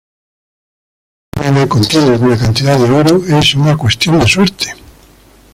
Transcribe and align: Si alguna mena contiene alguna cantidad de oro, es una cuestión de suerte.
Si 1.31 1.37
alguna 1.43 1.53
mena 1.59 1.67
contiene 1.69 2.07
alguna 2.09 2.35
cantidad 2.35 2.75
de 2.75 2.89
oro, 2.91 3.21
es 3.37 3.53
una 3.53 3.77
cuestión 3.77 4.17
de 4.19 4.25
suerte. 4.25 4.73